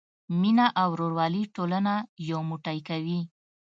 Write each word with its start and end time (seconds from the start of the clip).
مینه 0.39 0.67
او 0.81 0.89
ورورولي 0.93 1.43
ټولنه 1.55 1.93
یو 2.29 2.39
موټی 2.49 2.77
کوي. 2.87 3.19